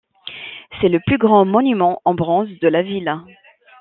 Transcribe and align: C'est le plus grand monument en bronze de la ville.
C'est 0.81 0.89
le 0.89 0.99
plus 0.99 1.19
grand 1.19 1.45
monument 1.45 2.01
en 2.05 2.15
bronze 2.15 2.49
de 2.59 2.67
la 2.67 2.81
ville. 2.81 3.17